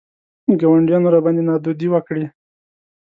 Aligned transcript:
ګاونډیانو 0.59 1.11
راباندې 1.13 1.43
نادودې 1.47 1.87
وکړې. 1.91 2.25